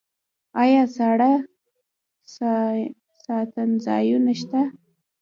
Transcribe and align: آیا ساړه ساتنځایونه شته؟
آیا 0.61 0.83
ساړه 0.95 1.31
ساتنځایونه 3.25 4.33
شته؟ 4.39 4.61